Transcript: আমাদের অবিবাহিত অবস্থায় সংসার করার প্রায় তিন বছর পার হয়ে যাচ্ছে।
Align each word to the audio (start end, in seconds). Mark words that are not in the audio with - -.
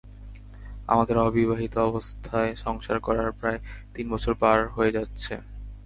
আমাদের 0.87 1.15
অবিবাহিত 1.17 1.73
অবস্থায় 1.89 2.51
সংসার 2.55 2.97
করার 2.99 3.29
প্রায় 3.39 3.59
তিন 3.95 4.05
বছর 4.09 4.33
পার 4.33 4.59
হয়ে 4.67 4.91
যাচ্ছে। 4.91 5.33